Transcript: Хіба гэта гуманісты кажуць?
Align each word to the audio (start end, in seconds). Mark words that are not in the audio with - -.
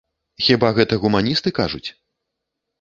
Хіба 0.45 0.71
гэта 0.77 0.99
гуманісты 1.05 1.55
кажуць? 1.61 1.85